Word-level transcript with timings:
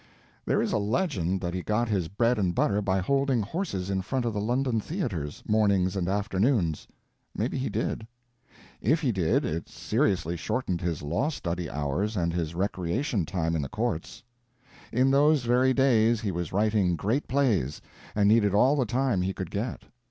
There 0.47 0.63
is 0.63 0.71
a 0.73 0.79
legend 0.79 1.41
that 1.41 1.53
he 1.53 1.61
got 1.61 1.87
his 1.87 2.07
bread 2.07 2.39
and 2.39 2.55
butter 2.55 2.81
by 2.81 3.01
holding 3.01 3.43
horses 3.43 3.91
in 3.91 4.01
front 4.01 4.25
of 4.25 4.33
the 4.33 4.41
London 4.41 4.79
theaters, 4.79 5.43
mornings 5.47 5.95
and 5.95 6.07
afternoons. 6.09 6.87
Maybe 7.35 7.59
he 7.59 7.69
did. 7.69 8.07
If 8.81 9.01
he 9.01 9.11
did, 9.11 9.45
it 9.45 9.69
seriously 9.69 10.35
shortened 10.35 10.81
his 10.81 11.03
law 11.03 11.29
study 11.29 11.69
hours 11.69 12.17
and 12.17 12.33
his 12.33 12.55
recreation 12.55 13.27
time 13.27 13.55
in 13.55 13.61
the 13.61 13.69
courts. 13.69 14.23
In 14.91 15.11
those 15.11 15.43
very 15.43 15.71
days 15.71 16.19
he 16.21 16.31
was 16.31 16.51
writing 16.51 16.95
great 16.95 17.27
plays, 17.27 17.79
and 18.15 18.27
needed 18.27 18.55
all 18.55 18.75
the 18.75 18.87
time 18.87 19.21
he 19.21 19.33
could 19.35 19.51
get. 19.51 19.83